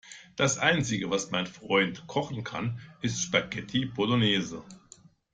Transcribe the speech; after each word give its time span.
Das 0.35 0.57
Einzige, 0.57 1.11
was 1.11 1.29
mein 1.29 1.45
Freund 1.45 2.07
kochen 2.07 2.43
kann, 2.43 2.79
ist 3.03 3.21
Spaghetti 3.21 3.85
Bolognese. 3.85 4.63